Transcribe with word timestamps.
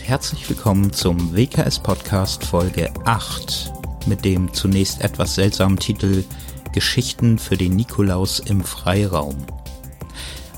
und 0.00 0.08
herzlich 0.08 0.48
willkommen 0.48 0.92
zum 0.92 1.36
WKS 1.36 1.80
Podcast 1.80 2.44
Folge 2.44 2.92
8 3.04 3.72
mit 4.06 4.24
dem 4.24 4.52
zunächst 4.54 5.02
etwas 5.02 5.34
seltsamen 5.34 5.78
Titel 5.78 6.24
Geschichten 6.72 7.38
für 7.38 7.56
den 7.56 7.76
Nikolaus 7.76 8.38
im 8.38 8.64
Freiraum. 8.64 9.36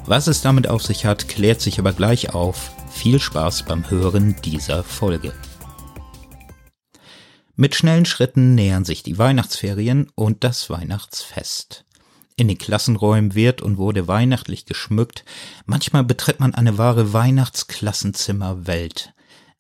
Was 0.06 0.28
es 0.28 0.42
damit 0.42 0.68
auf 0.68 0.82
sich 0.82 1.06
hat, 1.06 1.28
klärt 1.28 1.60
sich 1.60 1.80
aber 1.80 1.92
gleich 1.92 2.34
auf. 2.34 2.70
Viel 2.90 3.18
Spaß 3.18 3.64
beim 3.64 3.90
Hören 3.90 4.36
dieser 4.44 4.84
Folge. 4.84 5.32
Mit 7.56 7.74
schnellen 7.74 8.04
Schritten 8.04 8.54
nähern 8.54 8.84
sich 8.84 9.02
die 9.02 9.18
Weihnachtsferien 9.18 10.08
und 10.14 10.44
das 10.44 10.70
Weihnachtsfest. 10.70 11.84
In 12.36 12.46
den 12.48 12.58
Klassenräumen 12.58 13.34
wird 13.34 13.60
und 13.60 13.76
wurde 13.76 14.06
weihnachtlich 14.06 14.66
geschmückt. 14.66 15.24
Manchmal 15.66 16.04
betritt 16.04 16.38
man 16.38 16.54
eine 16.54 16.78
wahre 16.78 17.12
Weihnachtsklassenzimmerwelt. 17.12 19.12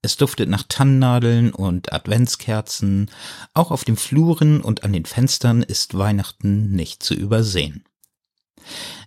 Es 0.04 0.16
duftet 0.16 0.48
nach 0.48 0.64
Tannennadeln 0.68 1.52
und 1.52 1.92
Adventskerzen. 1.92 3.08
Auch 3.54 3.70
auf 3.70 3.84
den 3.84 3.96
Fluren 3.96 4.60
und 4.60 4.82
an 4.82 4.92
den 4.92 5.04
Fenstern 5.04 5.62
ist 5.62 5.96
Weihnachten 5.96 6.72
nicht 6.72 7.04
zu 7.04 7.14
übersehen. 7.14 7.84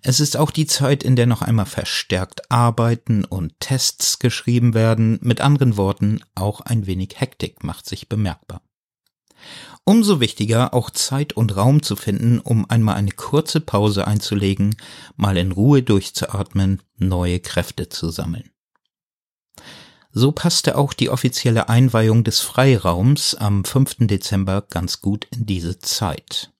Es 0.02 0.22
ist 0.22 0.38
auch 0.38 0.52
die 0.52 0.68
Zeit, 0.68 1.04
in 1.04 1.18
der 1.18 1.26
noch 1.26 1.42
einmal 1.42 1.66
verstärkt 1.66 2.50
Arbeiten 2.50 3.26
und 3.26 3.60
Tests 3.60 4.20
geschrieben 4.20 4.74
werden. 4.74 5.20
Mit 5.22 5.42
anderen 5.42 5.76
Worten, 5.76 6.22
auch 6.34 6.62
ein 6.62 6.88
wenig 6.88 7.20
Hektik 7.20 7.64
macht 7.64 7.88
sich 7.88 8.08
bemerkbar. 8.08 8.62
Umso 9.84 10.20
wichtiger, 10.20 10.74
auch 10.74 10.90
Zeit 10.90 11.34
und 11.34 11.56
Raum 11.56 11.84
zu 11.84 11.96
finden, 11.96 12.40
um 12.40 12.70
einmal 12.70 12.96
eine 12.96 13.12
kurze 13.12 13.60
Pause 13.60 14.08
einzulegen, 14.08 14.78
mal 15.16 15.38
in 15.38 15.52
Ruhe 15.52 15.84
durchzuatmen, 15.84 16.82
neue 16.98 17.40
Kräfte 17.40 17.90
zu 17.90 18.10
sammeln. 18.10 18.50
So 20.18 20.32
passte 20.32 20.78
auch 20.78 20.94
die 20.94 21.10
offizielle 21.10 21.68
Einweihung 21.68 22.24
des 22.24 22.40
Freiraums 22.40 23.36
am 23.36 23.66
5. 23.66 24.08
Dezember 24.08 24.62
ganz 24.62 25.02
gut 25.02 25.28
in 25.36 25.46
diese 25.46 25.80
Zeit. 25.80 26.54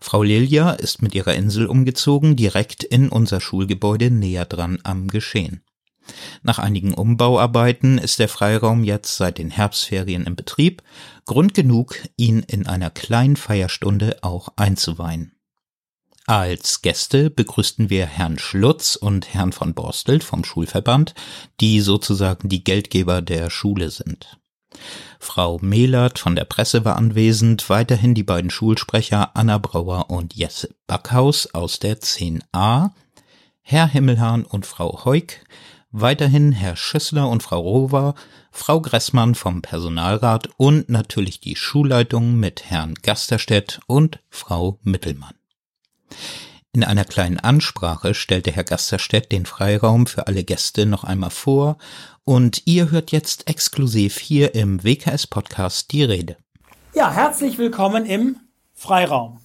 Frau 0.00 0.22
Lilia 0.22 0.70
ist 0.70 1.02
mit 1.02 1.14
ihrer 1.14 1.34
Insel 1.34 1.66
umgezogen, 1.66 2.36
direkt 2.36 2.82
in 2.82 3.10
unser 3.10 3.42
Schulgebäude 3.42 4.10
näher 4.10 4.46
dran 4.46 4.78
am 4.82 5.08
Geschehen. 5.08 5.62
Nach 6.42 6.58
einigen 6.58 6.94
Umbauarbeiten 6.94 7.98
ist 7.98 8.18
der 8.18 8.30
Freiraum 8.30 8.82
jetzt 8.82 9.14
seit 9.18 9.36
den 9.36 9.50
Herbstferien 9.50 10.24
in 10.24 10.34
Betrieb, 10.34 10.82
Grund 11.26 11.52
genug, 11.52 11.96
ihn 12.16 12.40
in 12.40 12.66
einer 12.66 12.88
kleinen 12.88 13.36
Feierstunde 13.36 14.16
auch 14.22 14.48
einzuweihen. 14.56 15.32
Als 16.30 16.80
Gäste 16.80 17.28
begrüßten 17.28 17.90
wir 17.90 18.06
Herrn 18.06 18.38
Schlutz 18.38 18.94
und 18.94 19.34
Herrn 19.34 19.50
von 19.50 19.74
Borstel 19.74 20.20
vom 20.20 20.44
Schulverband, 20.44 21.12
die 21.58 21.80
sozusagen 21.80 22.48
die 22.48 22.62
Geldgeber 22.62 23.20
der 23.20 23.50
Schule 23.50 23.90
sind. 23.90 24.38
Frau 25.18 25.58
Mehlert 25.60 26.20
von 26.20 26.36
der 26.36 26.44
Presse 26.44 26.84
war 26.84 26.94
anwesend, 26.94 27.68
weiterhin 27.68 28.14
die 28.14 28.22
beiden 28.22 28.52
Schulsprecher 28.52 29.34
Anna 29.34 29.58
Brauer 29.58 30.08
und 30.08 30.36
Jesse 30.36 30.72
Backhaus 30.86 31.52
aus 31.52 31.80
der 31.80 31.98
10a, 31.98 32.92
Herr 33.62 33.88
Himmelhahn 33.88 34.44
und 34.44 34.66
Frau 34.66 35.04
Heuk, 35.04 35.32
weiterhin 35.90 36.52
Herr 36.52 36.76
Schüssler 36.76 37.28
und 37.28 37.42
Frau 37.42 37.58
Rover, 37.58 38.14
Frau 38.52 38.80
Gressmann 38.80 39.34
vom 39.34 39.62
Personalrat 39.62 40.48
und 40.58 40.90
natürlich 40.90 41.40
die 41.40 41.56
Schulleitung 41.56 42.36
mit 42.36 42.70
Herrn 42.70 42.94
Gasterstedt 42.94 43.80
und 43.88 44.20
Frau 44.28 44.78
Mittelmann. 44.84 45.39
In 46.72 46.84
einer 46.84 47.04
kleinen 47.04 47.38
Ansprache 47.38 48.14
stellte 48.14 48.52
Herr 48.52 48.64
Gasterstedt 48.64 49.32
den 49.32 49.46
Freiraum 49.46 50.06
für 50.06 50.26
alle 50.26 50.44
Gäste 50.44 50.86
noch 50.86 51.04
einmal 51.04 51.30
vor 51.30 51.78
und 52.24 52.62
ihr 52.66 52.90
hört 52.90 53.10
jetzt 53.12 53.48
exklusiv 53.48 54.18
hier 54.18 54.54
im 54.54 54.84
WKS 54.84 55.26
Podcast 55.26 55.92
die 55.92 56.04
Rede. 56.04 56.36
Ja, 56.94 57.12
herzlich 57.12 57.58
willkommen 57.58 58.06
im 58.06 58.36
Freiraum 58.74 59.40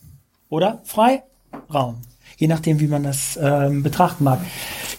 oder 0.49 0.81
Freiraum 0.85 2.01
je 2.37 2.47
nachdem, 2.47 2.79
wie 2.79 2.87
man 2.87 3.03
das 3.03 3.39
ähm, 3.41 3.83
betrachten 3.83 4.23
mag. 4.23 4.39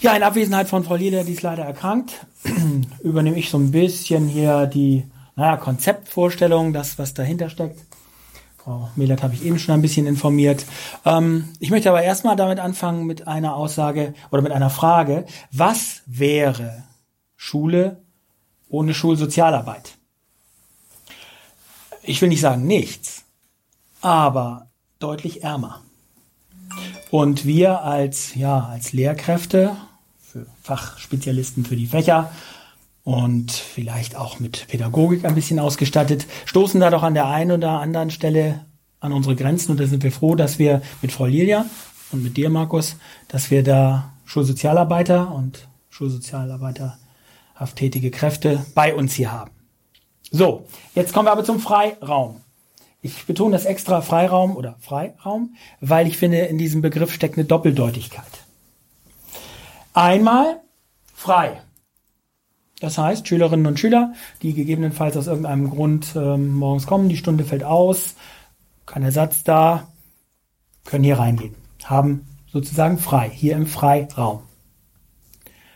Ja, 0.01 0.15
in 0.15 0.23
Abwesenheit 0.23 0.67
von 0.67 0.83
Frau 0.83 0.95
Lieder, 0.95 1.23
die 1.23 1.33
ist 1.33 1.41
leider 1.41 1.63
erkrankt, 1.63 2.25
übernehme 3.03 3.37
ich 3.37 3.49
so 3.49 3.57
ein 3.57 3.71
bisschen 3.71 4.27
hier 4.27 4.67
die 4.67 5.05
naja, 5.35 5.57
Konzeptvorstellung, 5.57 6.73
das, 6.73 6.97
was 6.97 7.13
dahinter 7.13 7.49
steckt. 7.49 7.79
Frau 8.67 8.89
Mehlert 8.97 9.23
habe 9.23 9.33
ich 9.33 9.45
eben 9.45 9.59
schon 9.59 9.75
ein 9.75 9.81
bisschen 9.81 10.05
informiert. 10.07 10.65
Ähm, 11.05 11.47
ich 11.61 11.69
möchte 11.69 11.87
aber 11.87 12.03
erstmal 12.03 12.35
damit 12.35 12.59
anfangen 12.59 13.05
mit 13.05 13.25
einer 13.25 13.55
Aussage 13.55 14.13
oder 14.29 14.41
mit 14.41 14.51
einer 14.51 14.69
Frage. 14.69 15.25
Was 15.53 16.01
wäre 16.05 16.83
Schule 17.37 18.01
ohne 18.67 18.93
Schulsozialarbeit? 18.93 19.97
Ich 22.03 22.21
will 22.21 22.27
nicht 22.27 22.41
sagen 22.41 22.67
nichts, 22.67 23.23
aber 24.01 24.67
deutlich 24.99 25.43
ärmer. 25.43 25.81
Und 27.09 27.45
wir 27.45 27.83
als, 27.83 28.35
ja, 28.35 28.65
als 28.65 28.91
Lehrkräfte, 28.91 29.77
für 30.19 30.45
Fachspezialisten 30.61 31.63
für 31.63 31.77
die 31.77 31.87
Fächer 31.87 32.33
und 33.07 33.53
vielleicht 33.53 34.17
auch 34.17 34.41
mit 34.41 34.67
Pädagogik 34.67 35.23
ein 35.23 35.33
bisschen 35.33 35.59
ausgestattet, 35.59 36.25
stoßen 36.43 36.81
da 36.81 36.89
doch 36.89 37.03
an 37.03 37.13
der 37.13 37.27
einen 37.27 37.53
oder 37.53 37.79
anderen 37.79 38.11
Stelle 38.11 38.65
an 38.99 39.13
unsere 39.13 39.33
Grenzen 39.33 39.71
und 39.71 39.79
da 39.79 39.87
sind 39.87 40.03
wir 40.03 40.11
froh, 40.11 40.35
dass 40.35 40.59
wir 40.59 40.81
mit 41.01 41.13
Frau 41.13 41.25
Lilia 41.25 41.65
und 42.11 42.21
mit 42.21 42.35
dir, 42.35 42.49
Markus, 42.49 42.97
dass 43.29 43.49
wir 43.49 43.63
da 43.63 44.11
Schulsozialarbeiter 44.25 45.33
und 45.33 45.69
Schulsozialarbeiterhaft 45.89 47.77
tätige 47.77 48.11
Kräfte 48.11 48.65
bei 48.75 48.93
uns 48.93 49.13
hier 49.13 49.31
haben. 49.31 49.51
So, 50.29 50.65
jetzt 50.93 51.13
kommen 51.13 51.27
wir 51.27 51.31
aber 51.31 51.45
zum 51.45 51.61
Freiraum. 51.61 52.41
Ich 53.01 53.25
betone 53.25 53.53
das 53.53 53.63
extra 53.63 54.01
Freiraum 54.01 54.57
oder 54.57 54.75
Freiraum, 54.81 55.55
weil 55.79 56.07
ich 56.07 56.17
finde, 56.17 56.39
in 56.39 56.57
diesem 56.57 56.81
Begriff 56.81 57.13
steckt 57.13 57.37
eine 57.37 57.45
Doppeldeutigkeit. 57.45 58.25
Einmal 59.93 60.59
frei. 61.15 61.61
Das 62.79 62.97
heißt, 62.97 63.27
Schülerinnen 63.27 63.65
und 63.65 63.79
Schüler, 63.79 64.13
die 64.41 64.53
gegebenenfalls 64.53 65.17
aus 65.17 65.27
irgendeinem 65.27 65.69
Grund 65.69 66.15
ähm, 66.15 66.53
morgens 66.53 66.85
kommen, 66.85 67.09
die 67.09 67.17
Stunde 67.17 67.43
fällt 67.43 67.63
aus, 67.63 68.15
kein 68.85 69.03
Ersatz 69.03 69.43
da, 69.43 69.87
können 70.85 71.03
hier 71.03 71.17
reingehen, 71.17 71.55
haben 71.83 72.27
sozusagen 72.47 72.97
frei, 72.97 73.29
hier 73.33 73.55
im 73.55 73.65
Freiraum. 73.65 74.41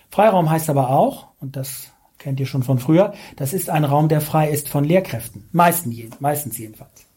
Freiraum 0.09 0.49
heißt 0.49 0.69
aber 0.69 0.89
auch, 0.89 1.29
und 1.39 1.55
das 1.55 1.91
kennt 2.19 2.39
ihr 2.39 2.45
schon 2.45 2.63
von 2.63 2.77
früher, 2.77 3.13
das 3.35 3.53
ist 3.53 3.69
ein 3.69 3.83
Raum, 3.83 4.07
der 4.07 4.21
frei 4.21 4.49
ist 4.49 4.69
von 4.69 4.83
Lehrkräften. 4.83 5.47
Meistens, 5.51 6.19
meistens 6.19 6.57
jedenfalls. 6.57 7.07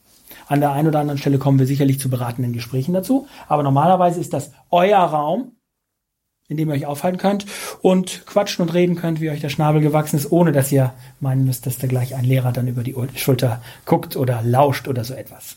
An 0.47 0.61
der 0.61 0.73
einen 0.73 0.89
oder 0.89 1.01
anderen 1.01 1.19
Stelle 1.19 1.39
kommen 1.39 1.59
wir 1.59 1.67
sicherlich 1.67 2.01
zu 2.01 2.11
beratenden 2.11 2.53
Gesprächen 2.53 2.95
dazu. 2.95 3.27
Aber 3.49 3.63
normalerweise 3.63 4.21
ist 4.21 4.33
das 4.33 4.53
euer 4.71 4.99
Raum, 4.99 5.53
in 6.49 6.57
dem 6.57 6.69
ihr 6.69 6.75
euch 6.75 6.87
aufhalten 6.87 7.19
könnt 7.19 7.47
und 7.81 8.27
quatschen 8.27 8.63
und 8.63 8.75
reden 8.75 8.97
könnt, 8.97 9.21
wie 9.21 9.31
euch 9.31 9.41
der 9.41 9.49
Schnabel 9.49 9.81
gewachsen 9.81 10.17
ist, 10.17 10.31
ohne 10.31 10.53
dass 10.53 10.71
ihr 10.71 10.93
meinen 11.21 11.45
müsst, 11.45 11.67
dass 11.67 11.79
da 11.79 11.87
gleich 11.87 12.15
ein 12.15 12.25
Lehrer 12.25 12.53
dann 12.53 12.69
über 12.69 12.83
die 12.83 12.95
Schulter 13.17 13.63
guckt 13.87 14.17
oder 14.17 14.43
lauscht 14.43 14.87
oder 14.89 15.05
so 15.05 15.15
etwas. 15.15 15.57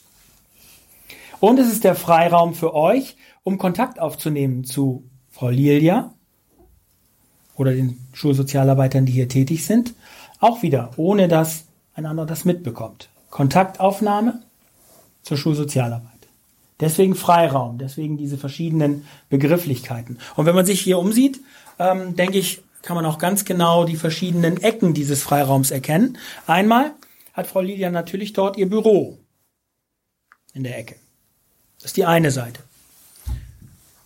Und 1.40 1.60
es 1.60 1.72
ist 1.72 1.84
der 1.84 1.96
Freiraum 1.96 2.54
für 2.54 2.74
euch, 2.74 3.16
um 3.44 3.58
Kontakt 3.58 4.00
aufzunehmen 4.00 4.64
zu 4.64 5.04
Frau 5.30 5.50
Lilia 5.50 6.14
oder 7.56 7.74
den 7.74 8.00
Schulsozialarbeitern, 8.14 9.06
die 9.06 9.12
hier 9.12 9.28
tätig 9.28 9.66
sind. 9.66 9.94
Auch 10.40 10.62
wieder, 10.64 10.92
ohne 10.98 11.28
dass 11.28 11.66
ein 11.94 12.06
anderer 12.06 12.28
das 12.28 12.46
mitbekommt. 12.46 13.10
Kontaktaufnahme 13.30 14.42
zur 15.22 15.38
Schulsozialarbeit. 15.38 16.17
Deswegen 16.80 17.16
Freiraum, 17.16 17.78
deswegen 17.80 18.18
diese 18.18 18.38
verschiedenen 18.38 19.08
Begrifflichkeiten. 19.30 20.20
Und 20.36 20.46
wenn 20.46 20.56
man 20.56 20.66
sich 20.66 20.80
hier 20.80 21.00
umsieht, 21.00 21.42
ähm, 21.80 22.16
denke 22.16 22.38
ich, 22.38 22.62
kann 22.84 22.96
man 22.96 23.06
auch 23.06 23.18
ganz 23.18 23.46
genau 23.46 23.84
die 23.84 23.96
verschiedenen 23.96 24.62
Ecken 24.62 24.94
dieses 24.94 25.24
Freiraums 25.24 25.72
erkennen. 25.72 26.18
Einmal 26.46 26.94
hat 27.34 27.48
Frau 27.48 27.62
Lydia 27.62 27.90
natürlich 27.90 28.34
dort 28.34 28.58
ihr 28.58 28.70
Büro 28.70 29.18
in 30.54 30.64
der 30.64 30.78
Ecke. 30.78 30.96
Das 31.78 31.88
ist 31.88 31.98
die 31.98 32.06
eine 32.06 32.32
Seite. 32.32 32.62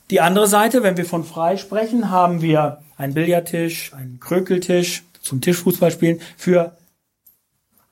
Die 0.09 0.19
andere 0.19 0.47
Seite, 0.47 0.83
wenn 0.83 0.97
wir 0.97 1.05
von 1.05 1.23
frei 1.23 1.57
sprechen, 1.57 2.09
haben 2.09 2.41
wir 2.41 2.81
einen 2.97 3.13
Billardtisch, 3.13 3.93
einen 3.93 4.19
Krökeltisch 4.19 5.03
zum 5.21 5.39
Tischfußball 5.39 5.91
spielen 5.91 6.19
für 6.35 6.75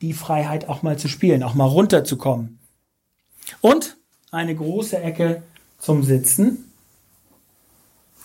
die 0.01 0.13
Freiheit 0.13 0.67
auch 0.67 0.81
mal 0.81 0.97
zu 0.97 1.07
spielen, 1.07 1.43
auch 1.43 1.53
mal 1.53 1.65
runterzukommen, 1.65 2.59
und 3.61 3.97
eine 4.31 4.55
große 4.55 4.97
Ecke 4.97 5.43
zum 5.79 6.03
Sitzen 6.03 6.71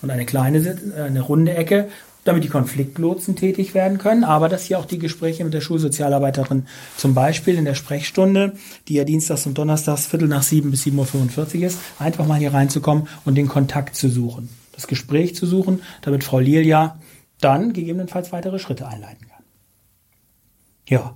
und 0.01 0.09
eine 0.09 0.25
kleine, 0.25 0.59
äh, 0.59 1.01
eine 1.01 1.21
runde 1.21 1.55
Ecke, 1.55 1.89
damit 2.25 2.43
die 2.43 2.49
Konfliktlotsen 2.49 3.35
tätig 3.35 3.73
werden 3.75 3.99
können, 3.99 4.23
aber 4.23 4.49
dass 4.49 4.63
hier 4.63 4.79
auch 4.79 4.85
die 4.85 4.97
Gespräche 4.97 5.43
mit 5.43 5.53
der 5.53 5.61
Schulsozialarbeiterin 5.61 6.65
zum 6.97 7.13
Beispiel 7.13 7.55
in 7.55 7.65
der 7.65 7.75
Sprechstunde, 7.75 8.53
die 8.87 8.95
ja 8.95 9.03
dienstags 9.03 9.45
und 9.45 9.57
donnerstags 9.57 10.07
viertel 10.07 10.27
nach 10.27 10.43
sieben 10.43 10.71
bis 10.71 10.83
7.45 10.85 11.59
Uhr 11.59 11.67
ist, 11.67 11.79
einfach 11.99 12.25
mal 12.25 12.39
hier 12.39 12.53
reinzukommen 12.53 13.07
und 13.25 13.35
den 13.35 13.47
Kontakt 13.47 13.95
zu 13.95 14.09
suchen, 14.09 14.49
das 14.73 14.87
Gespräch 14.87 15.35
zu 15.35 15.45
suchen, 15.45 15.83
damit 16.01 16.23
Frau 16.23 16.39
Lilia 16.39 16.99
dann 17.41 17.73
gegebenenfalls 17.73 18.31
weitere 18.31 18.57
Schritte 18.57 18.87
einleiten 18.87 19.27
kann. 19.27 19.43
Ja. 20.87 21.15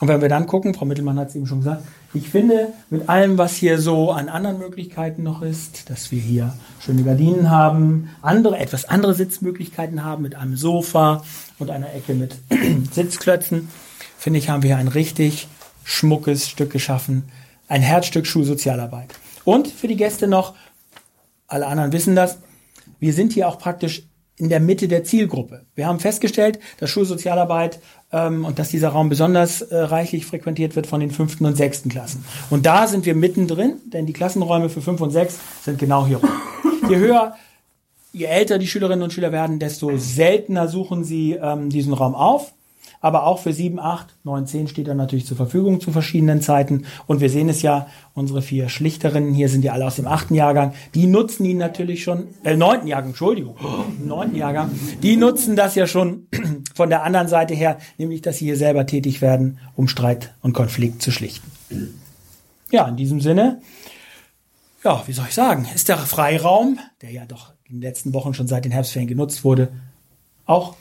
Und 0.00 0.08
wenn 0.08 0.20
wir 0.20 0.28
dann 0.28 0.46
gucken, 0.46 0.74
Frau 0.74 0.84
Mittelmann 0.84 1.18
hat 1.18 1.30
es 1.30 1.34
eben 1.34 1.46
schon 1.46 1.58
gesagt, 1.58 1.82
ich 2.14 2.28
finde, 2.28 2.72
mit 2.88 3.08
allem, 3.08 3.36
was 3.36 3.56
hier 3.56 3.80
so 3.80 4.12
an 4.12 4.28
anderen 4.28 4.58
Möglichkeiten 4.58 5.24
noch 5.24 5.42
ist, 5.42 5.90
dass 5.90 6.12
wir 6.12 6.20
hier 6.20 6.54
schöne 6.80 7.02
Gardinen 7.02 7.50
haben, 7.50 8.08
andere, 8.22 8.58
etwas 8.58 8.84
andere 8.84 9.14
Sitzmöglichkeiten 9.14 10.04
haben 10.04 10.22
mit 10.22 10.36
einem 10.36 10.56
Sofa 10.56 11.24
und 11.58 11.70
einer 11.70 11.92
Ecke 11.94 12.14
mit 12.14 12.36
Sitzklötzen, 12.92 13.68
finde 14.16 14.38
ich, 14.38 14.48
haben 14.48 14.62
wir 14.62 14.68
hier 14.68 14.78
ein 14.78 14.88
richtig 14.88 15.48
schmuckes 15.84 16.48
Stück 16.48 16.70
geschaffen. 16.70 17.24
Ein 17.66 17.82
Herzstück 17.82 18.26
Schulsozialarbeit. 18.26 19.14
Und 19.44 19.68
für 19.68 19.88
die 19.88 19.96
Gäste 19.96 20.28
noch, 20.28 20.54
alle 21.46 21.66
anderen 21.66 21.92
wissen 21.92 22.14
das, 22.14 22.38
wir 23.00 23.12
sind 23.12 23.32
hier 23.32 23.48
auch 23.48 23.58
praktisch 23.58 24.04
in 24.36 24.48
der 24.48 24.60
Mitte 24.60 24.88
der 24.88 25.04
Zielgruppe. 25.04 25.66
Wir 25.74 25.86
haben 25.86 26.00
festgestellt, 26.00 26.60
dass 26.78 26.90
Schulsozialarbeit 26.90 27.80
ähm, 28.12 28.44
und 28.44 28.58
dass 28.58 28.70
dieser 28.70 28.90
Raum 28.90 29.08
besonders 29.08 29.62
äh, 29.62 29.76
reichlich 29.76 30.26
frequentiert 30.26 30.76
wird 30.76 30.86
von 30.86 31.00
den 31.00 31.10
fünften 31.10 31.44
und 31.44 31.56
sechsten 31.56 31.88
Klassen. 31.88 32.24
Und 32.50 32.66
da 32.66 32.86
sind 32.86 33.06
wir 33.06 33.14
mittendrin, 33.14 33.74
denn 33.86 34.06
die 34.06 34.12
Klassenräume 34.12 34.68
für 34.68 34.80
fünf 34.80 35.00
und 35.00 35.10
sechs 35.10 35.38
sind 35.62 35.78
genau 35.78 36.06
hier 36.06 36.18
rum. 36.18 36.30
Je 36.88 36.96
höher, 36.96 37.36
je 38.12 38.26
älter 38.26 38.58
die 38.58 38.66
Schülerinnen 38.66 39.02
und 39.02 39.12
Schüler 39.12 39.32
werden, 39.32 39.58
desto 39.58 39.96
seltener 39.96 40.68
suchen 40.68 41.04
sie 41.04 41.32
ähm, 41.32 41.70
diesen 41.70 41.92
Raum 41.92 42.14
auf. 42.14 42.52
Aber 43.00 43.26
auch 43.26 43.38
für 43.38 43.52
7, 43.52 43.78
8, 43.78 44.16
9, 44.24 44.46
10 44.46 44.68
steht 44.68 44.88
er 44.88 44.94
natürlich 44.94 45.26
zur 45.26 45.36
Verfügung 45.36 45.80
zu 45.80 45.92
verschiedenen 45.92 46.40
Zeiten. 46.40 46.84
Und 47.06 47.20
wir 47.20 47.30
sehen 47.30 47.48
es 47.48 47.62
ja, 47.62 47.86
unsere 48.14 48.42
vier 48.42 48.68
Schlichterinnen 48.68 49.32
hier 49.32 49.48
sind 49.48 49.64
ja 49.64 49.72
alle 49.72 49.86
aus 49.86 49.96
dem 49.96 50.08
achten 50.08 50.34
Jahrgang. 50.34 50.74
Die 50.94 51.06
nutzen 51.06 51.44
ihn 51.44 51.58
natürlich 51.58 52.02
schon, 52.02 52.28
äh, 52.42 52.56
neunten 52.56 52.88
Jahrgang, 52.88 53.10
Entschuldigung, 53.10 53.56
neunten 54.04 54.36
Jahrgang. 54.36 54.70
Die 55.02 55.16
nutzen 55.16 55.54
das 55.54 55.74
ja 55.76 55.86
schon 55.86 56.26
von 56.74 56.90
der 56.90 57.04
anderen 57.04 57.28
Seite 57.28 57.54
her, 57.54 57.78
nämlich, 57.98 58.22
dass 58.22 58.38
sie 58.38 58.46
hier 58.46 58.56
selber 58.56 58.86
tätig 58.86 59.22
werden, 59.22 59.58
um 59.76 59.86
Streit 59.86 60.34
und 60.42 60.52
Konflikt 60.52 61.02
zu 61.02 61.10
schlichten. 61.10 61.50
Ja, 62.70 62.86
in 62.86 62.98
diesem 62.98 63.22
Sinne, 63.22 63.62
ja, 64.84 65.02
wie 65.06 65.12
soll 65.12 65.24
ich 65.26 65.34
sagen, 65.34 65.66
ist 65.74 65.88
der 65.88 65.96
Freiraum, 65.96 66.78
der 67.00 67.10
ja 67.10 67.24
doch 67.24 67.54
in 67.64 67.76
den 67.76 67.80
letzten 67.80 68.12
Wochen 68.12 68.34
schon 68.34 68.46
seit 68.46 68.66
den 68.66 68.72
Herbstferien 68.72 69.08
genutzt 69.08 69.42
wurde, 69.42 69.68
auch 70.44 70.76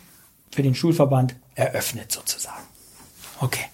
für 0.51 0.63
den 0.63 0.75
Schulverband 0.75 1.37
eröffnet 1.57 2.11
sozusagen. 2.11 2.63
Okay. 3.39 3.65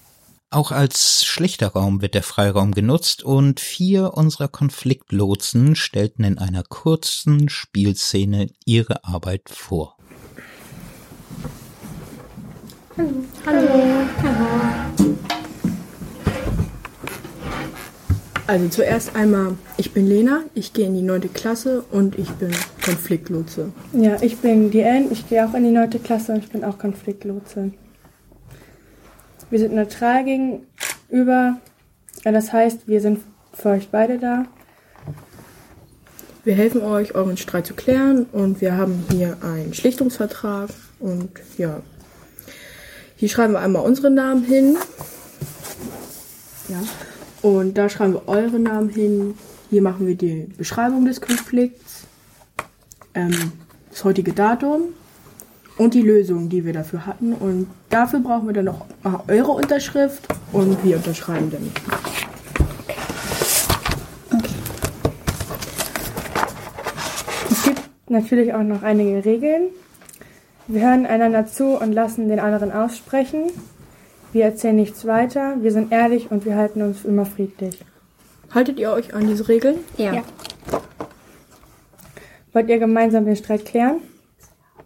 Auch 0.50 0.72
als 0.72 1.26
schlichter 1.26 1.70
Raum 1.70 2.02
wird 2.02 2.14
der 2.14 2.22
Freiraum 2.22 2.74
genutzt 2.74 3.24
und 3.24 3.60
vier 3.60 4.14
unserer 4.14 4.48
Konfliktlotsen 4.48 5.76
stellten 5.76 6.24
in 6.24 6.38
einer 6.38 6.64
kurzen 6.64 7.50
Spielszene 7.50 8.48
ihre 8.66 9.04
Arbeit 9.04 9.50
vor. 9.50 9.98
Hallo. 12.96 13.10
Hallo. 13.46 13.70
Hallo. 14.22 14.63
Also 18.46 18.68
zuerst 18.68 19.16
einmal, 19.16 19.56
ich 19.78 19.94
bin 19.94 20.06
Lena, 20.06 20.42
ich 20.54 20.74
gehe 20.74 20.86
in 20.86 20.94
die 20.96 21.02
neunte 21.02 21.30
Klasse 21.30 21.86
und 21.92 22.20
ich 22.20 22.30
bin 22.32 22.52
Konfliktlotse. 22.84 23.72
Ja, 23.94 24.22
ich 24.22 24.38
bin 24.38 24.70
die 24.70 24.84
Anne, 24.84 25.08
ich 25.12 25.30
gehe 25.30 25.48
auch 25.48 25.54
in 25.54 25.64
die 25.64 25.72
neunte 25.72 25.98
Klasse 25.98 26.34
und 26.34 26.40
ich 26.40 26.50
bin 26.50 26.66
auch 26.66 26.78
Konfliktlotse. 26.78 27.72
Wir 29.50 29.60
sind 29.60 29.74
neutral 29.74 30.26
gegenüber, 30.26 31.58
das 32.26 32.52
heißt, 32.52 32.86
wir 32.86 33.00
sind 33.00 33.20
für 33.54 33.70
euch 33.70 33.88
beide 33.90 34.18
da. 34.18 34.46
Wir 36.44 36.56
helfen 36.56 36.82
euch, 36.82 37.16
euren 37.16 37.38
Streit 37.38 37.66
zu 37.66 37.74
klären 37.76 38.26
und 38.34 38.60
wir 38.60 38.76
haben 38.76 39.06
hier 39.10 39.38
einen 39.42 39.74
Schlichtungsvertrag 39.74 40.70
und 41.00 41.30
ja, 41.58 41.82
hier 43.16 43.30
schreiben 43.30 43.54
wir 43.54 43.60
einmal 43.60 43.86
unsere 43.86 44.10
Namen 44.12 44.44
hin. 44.44 44.76
Ja. 46.68 46.82
Und 47.44 47.78
da 47.78 47.90
schreiben 47.90 48.14
wir 48.14 48.28
eure 48.28 48.58
Namen 48.58 48.88
hin. 48.88 49.36
Hier 49.70 49.82
machen 49.82 50.08
wir 50.08 50.16
die 50.16 50.48
Beschreibung 50.58 51.04
des 51.06 51.20
Konflikts, 51.20 52.06
ähm, 53.14 53.52
das 53.92 54.06
heutige 54.06 54.32
Datum 54.32 54.84
und 55.78 55.94
die 55.94 56.02
Lösung, 56.02 56.48
die 56.48 56.64
wir 56.64 56.72
dafür 56.72 57.06
hatten. 57.06 57.34
Und 57.34 57.68
dafür 57.90 58.22
brauchen 58.22 58.48
wir 58.48 58.54
dann 58.54 58.66
noch 58.66 58.86
eure 59.28 59.52
Unterschrift 59.52 60.26
und 60.54 60.82
wir 60.86 60.96
unterschreiben 60.96 61.52
dann. 61.52 61.70
Es 67.52 67.64
gibt 67.64 67.82
natürlich 68.08 68.54
auch 68.54 68.64
noch 68.64 68.84
einige 68.84 69.26
Regeln. 69.26 69.64
Wir 70.68 70.88
hören 70.88 71.06
einander 71.06 71.46
zu 71.46 71.78
und 71.78 71.92
lassen 71.92 72.30
den 72.30 72.40
anderen 72.40 72.72
aussprechen. 72.72 73.52
Wir 74.34 74.46
erzählen 74.46 74.76
nichts 74.76 75.06
weiter, 75.06 75.58
wir 75.62 75.72
sind 75.72 75.92
ehrlich 75.92 76.32
und 76.32 76.44
wir 76.44 76.56
halten 76.56 76.82
uns 76.82 77.06
immer 77.06 77.24
friedlich. 77.24 77.78
Haltet 78.52 78.80
ihr 78.80 78.92
euch 78.92 79.14
an 79.14 79.28
diese 79.28 79.48
Regeln? 79.48 79.78
Ja. 79.96 80.14
ja. 80.14 80.24
Wollt 82.52 82.68
ihr 82.68 82.80
gemeinsam 82.80 83.26
den 83.26 83.36
Streit 83.36 83.64
klären? 83.64 83.98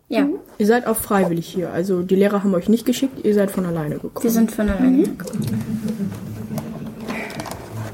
Ja. 0.09 0.25
Mhm. 0.25 0.39
Ihr 0.57 0.67
seid 0.67 0.85
auch 0.85 0.97
freiwillig 0.97 1.47
hier. 1.47 1.71
Also 1.71 2.01
die 2.01 2.15
Lehrer 2.15 2.43
haben 2.43 2.53
euch 2.55 2.67
nicht 2.67 2.85
geschickt, 2.85 3.25
ihr 3.25 3.33
seid 3.33 3.49
von 3.49 3.65
alleine 3.65 3.95
gekommen. 3.95 4.23
Wir 4.23 4.31
sind 4.31 4.51
von 4.51 4.69
alleine 4.69 4.89
mhm. 4.89 5.17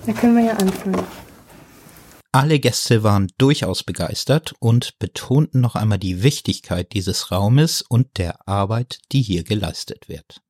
Da 0.08 0.14
können 0.14 0.36
wir 0.36 0.46
ja 0.46 0.54
anfangen. 0.54 1.04
Alle 2.32 2.58
Gäste 2.58 3.04
waren 3.04 3.28
durchaus 3.38 3.84
begeistert 3.84 4.56
und 4.60 4.98
betonten 4.98 5.62
noch 5.62 5.76
einmal 5.76 6.00
die 6.00 6.24
Wichtigkeit 6.24 6.94
dieses 6.94 7.32
Raumes 7.32 7.84
und 7.88 8.18
der 8.18 8.48
Arbeit, 8.48 8.98
die 9.12 9.22
hier 9.22 9.44
geleistet 9.44 10.10
wird. 10.10 10.42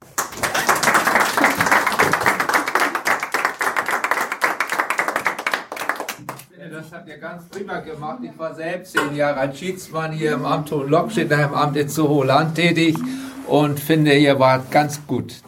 Das 6.70 6.92
habt 6.92 7.10
ihr 7.10 7.18
ganz 7.18 7.44
prima 7.46 7.80
gemacht. 7.80 8.20
Ich 8.24 8.38
war 8.38 8.54
selbst 8.54 8.94
zehn 8.94 9.16
Jahre 9.16 9.40
als 9.40 9.58
Schiedsmann 9.58 10.12
hier 10.12 10.34
im 10.34 10.46
Amt 10.46 10.72
Hohenlock, 10.72 11.12
steht 11.12 11.32
da 11.32 11.46
im 11.46 11.54
Amt 11.54 11.76
in 11.78 11.90
Zuholand 11.90 12.56
tätig 12.56 12.96
und 13.48 13.80
finde, 13.80 14.14
ihr 14.14 14.40
wart 14.40 14.72
ganz 14.72 15.06
gut. 15.06 15.42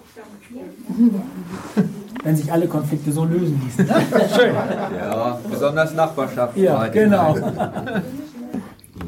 Wenn 2.24 2.36
sich 2.36 2.52
alle 2.52 2.68
Konflikte 2.68 3.12
so 3.12 3.24
lösen 3.24 3.62
ließen. 3.64 3.88
Schön. 4.36 4.56
Ja, 4.98 5.40
besonders 5.50 5.94
Nachbarschaft. 5.94 6.58
Ja, 6.58 6.88
genau. 6.88 7.36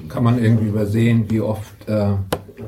Kann 0.08 0.24
man 0.24 0.42
irgendwie 0.42 0.68
übersehen, 0.68 1.26
wie 1.30 1.42
oft 1.42 1.88
äh, 1.88 2.12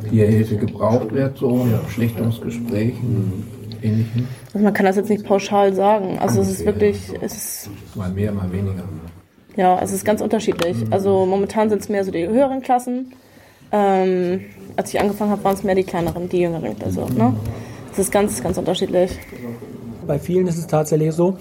hier 0.10 0.28
Hilfe 0.28 0.58
gebraucht 0.58 1.14
wird, 1.14 1.38
so 1.38 1.62
in 1.62 1.80
Schlichtungsgesprächen, 1.90 3.46
ähnlichen? 3.82 4.28
Also 4.54 4.64
man 4.64 4.74
kann 4.74 4.86
das 4.86 4.96
jetzt 4.96 5.10
nicht 5.10 5.26
pauschal 5.26 5.74
sagen. 5.74 6.18
Also 6.20 6.42
es 6.42 6.50
ist 6.50 6.66
wirklich, 6.66 6.98
es 7.22 7.34
ist 7.34 7.70
mal 7.96 8.10
mehr, 8.10 8.32
mal 8.32 8.52
weniger. 8.52 8.84
Ja, 9.60 9.78
es 9.82 9.92
ist 9.92 10.06
ganz 10.06 10.22
unterschiedlich. 10.22 10.78
Also 10.90 11.26
momentan 11.26 11.70
sind 11.70 11.82
es 11.82 11.90
mehr 11.90 12.06
so 12.06 12.12
die 12.12 12.26
höheren 12.26 12.62
Klassen. 12.62 13.12
Ähm, 13.74 14.46
als 14.78 14.94
ich 14.94 15.02
angefangen 15.02 15.32
habe, 15.32 15.44
waren 15.44 15.54
es 15.54 15.66
mehr 15.66 15.76
die 15.76 15.84
kleineren, 15.84 16.30
die 16.30 16.40
jüngeren. 16.40 16.78
Also, 16.82 17.06
ne? 17.10 17.34
Es 17.92 18.00
ist 18.00 18.10
ganz, 18.10 18.42
ganz 18.42 18.58
unterschiedlich. 18.58 19.20
Bei 20.08 20.18
vielen 20.18 20.48
ist 20.48 20.58
es 20.58 20.66
tatsächlich 20.66 21.14
so, 21.14 21.36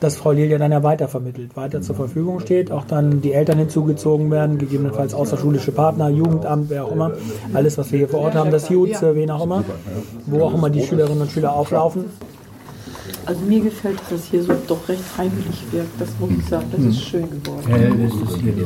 dass 0.00 0.16
Frau 0.16 0.32
Lilia 0.32 0.58
dann 0.58 0.70
ja 0.70 0.82
weitervermittelt, 0.82 1.56
weiter 1.56 1.80
zur 1.80 1.96
Verfügung 1.96 2.40
steht, 2.40 2.70
auch 2.70 2.84
dann 2.84 3.22
die 3.22 3.32
Eltern 3.32 3.56
hinzugezogen 3.56 4.30
werden, 4.30 4.58
gegebenenfalls 4.58 5.14
außerschulische 5.14 5.72
Partner, 5.72 6.10
Jugendamt, 6.10 6.68
wer 6.68 6.84
auch 6.84 6.92
immer. 6.92 7.12
Alles, 7.54 7.78
was 7.78 7.90
wir 7.90 8.00
hier 8.00 8.08
vor 8.08 8.20
Ort 8.20 8.34
haben, 8.34 8.50
das 8.50 8.68
Jutz, 8.68 9.00
wen 9.00 9.30
auch 9.30 9.44
immer, 9.44 9.64
wo 10.26 10.44
auch 10.44 10.52
immer 10.52 10.68
die 10.68 10.82
Schülerinnen 10.82 11.22
und 11.22 11.30
Schüler 11.30 11.54
auflaufen. 11.54 12.04
Also 13.26 13.40
mir 13.42 13.60
gefällt, 13.60 14.00
dass 14.00 14.08
das 14.10 14.24
hier 14.26 14.42
so 14.42 14.54
doch 14.66 14.88
recht 14.88 15.02
heimlich 15.16 15.62
wirkt. 15.70 16.00
Das 16.00 16.08
muss 16.18 16.30
ich 16.38 16.46
sagen. 16.46 16.66
Das 16.72 16.80
ist 16.80 16.86
mhm. 16.86 16.92
schön 16.92 17.30
geworden. 17.30 17.62
Ja, 17.68 17.78
das 17.78 18.30
ist 18.30 18.40
hier 18.42 18.52
die. 18.52 18.64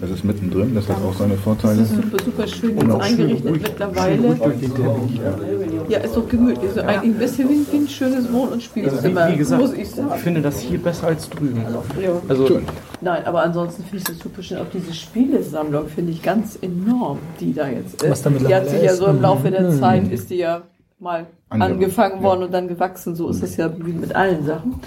Das 0.00 0.10
ist 0.10 0.24
mittendrin, 0.24 0.74
das 0.74 0.88
hat 0.88 0.96
auch 1.02 1.14
seine 1.14 1.34
Vorteile. 1.36 1.78
Das 1.78 1.90
ist 1.90 1.96
super, 1.96 2.22
super 2.22 2.46
schön 2.46 2.76
jetzt 2.76 3.00
eingerichtet 3.00 3.62
mittlerweile. 3.62 4.36
Ja, 5.88 5.98
ist 6.00 6.16
doch 6.16 6.28
gemütlich. 6.28 6.68
Also 6.68 6.80
eigentlich 6.82 7.14
ein 7.14 7.18
bisschen 7.18 7.48
wie 7.48 7.76
ein 7.76 7.88
schönes 7.88 8.32
Wohn- 8.32 8.48
und 8.50 8.62
Spielzimmer, 8.62 9.20
also 9.22 9.30
wie, 9.30 9.34
wie 9.34 9.38
gesagt, 9.38 9.62
muss 9.62 9.72
ich 9.72 9.88
sagen. 9.90 10.10
Ich 10.16 10.20
finde 10.20 10.42
das 10.42 10.60
hier 10.60 10.78
besser 10.82 11.06
als 11.06 11.30
drüben. 11.30 11.64
Ja. 12.02 12.20
Also, 12.28 12.60
Nein, 13.00 13.24
aber 13.24 13.44
ansonsten 13.44 13.82
finde 13.84 13.98
ich 13.98 14.04
das 14.04 14.18
super 14.18 14.42
schön. 14.42 14.58
Auch 14.58 14.70
diese 14.72 14.92
Spielesammlung 14.92 15.88
finde 15.88 16.12
ich 16.12 16.22
ganz 16.22 16.58
enorm, 16.60 17.18
die 17.40 17.54
da 17.54 17.68
jetzt 17.68 18.02
ist. 18.02 18.10
Was 18.10 18.22
da 18.22 18.30
die 18.30 18.54
hat 18.54 18.68
sich 18.68 18.82
ja 18.82 18.94
so 18.94 19.06
im 19.06 19.22
Laufe 19.22 19.50
der 19.50 19.70
mhm. 19.70 19.78
Zeit, 19.78 20.12
ist 20.12 20.28
die 20.28 20.36
ja 20.36 20.62
mal 20.98 21.26
angefangen 21.48 22.22
worden 22.22 22.40
ja. 22.40 22.46
und 22.46 22.52
dann 22.52 22.68
gewachsen. 22.68 23.14
So 23.14 23.28
ist 23.28 23.42
es 23.42 23.56
ja 23.56 23.70
wie 23.84 23.92
mit 23.92 24.14
allen 24.14 24.44
Sachen. 24.44 24.80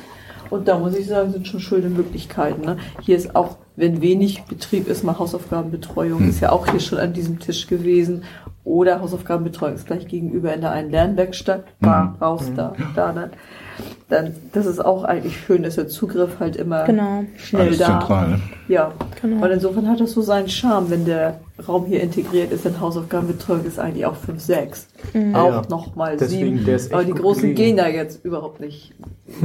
Und 0.49 0.67
da 0.67 0.77
muss 0.79 0.95
ich 0.95 1.07
sagen, 1.07 1.31
sind 1.31 1.47
schon 1.47 1.59
schöne 1.59 1.89
Möglichkeiten. 1.89 2.61
Ne? 2.61 2.77
Hier 3.01 3.17
ist 3.17 3.35
auch, 3.35 3.57
wenn 3.75 4.01
wenig 4.01 4.43
Betrieb 4.43 4.87
ist, 4.87 5.03
mal 5.03 5.19
Hausaufgabenbetreuung, 5.19 6.19
hm. 6.19 6.29
ist 6.29 6.39
ja 6.39 6.51
auch 6.51 6.67
hier 6.67 6.79
schon 6.79 6.99
an 6.99 7.13
diesem 7.13 7.39
Tisch 7.39 7.67
gewesen. 7.67 8.23
Oder 8.67 8.99
Hausaufgabenbetreuung 9.01 9.75
ist 9.75 9.87
gleich 9.87 10.07
gegenüber 10.07 10.53
in 10.53 10.59
der 10.59 10.71
einen 10.71 10.91
Lernwerkstatt. 10.91 11.63
Bar, 11.79 12.13
hm. 12.13 12.21
raus, 12.21 12.47
hm. 12.47 12.55
da, 12.57 12.73
da, 12.95 13.11
dann. 13.13 13.29
dann, 14.09 14.35
das 14.51 14.65
ist 14.65 14.83
auch 14.83 15.03
eigentlich 15.05 15.37
schön, 15.37 15.63
dass 15.63 15.75
der 15.75 15.87
Zugriff 15.87 16.39
halt 16.41 16.57
immer 16.57 16.83
Genau. 16.83 17.23
schnell 17.37 17.67
Alles 17.67 17.77
da. 17.77 17.85
zentral. 17.85 18.39
Ja, 18.67 18.91
Genau. 19.21 19.45
und 19.45 19.51
insofern 19.51 19.89
hat 19.89 20.01
das 20.01 20.11
so 20.11 20.21
seinen 20.21 20.49
Charme, 20.49 20.89
wenn 20.89 21.05
der 21.05 21.39
Raum 21.67 21.85
hier 21.85 22.01
integriert 22.01 22.51
ist, 22.51 22.65
denn 22.65 22.79
Hausaufgabenbetreuung 22.79 23.65
ist 23.65 23.79
eigentlich 23.79 24.05
auch 24.05 24.15
5, 24.15 24.39
6. 24.41 24.87
Mhm. 25.13 25.33
Auch 25.33 25.49
Ja. 25.49 25.61
nochmal 25.69 26.15
Deswegen, 26.17 26.57
7. 26.57 26.65
der 26.65 26.75
ist 26.75 26.85
echt 26.87 26.93
Aber 26.93 27.03
die 27.05 27.13
Großen 27.13 27.41
gelegen. 27.41 27.55
gehen 27.55 27.77
da 27.77 27.87
jetzt 27.87 28.23
überhaupt 28.23 28.59
nicht 28.59 28.93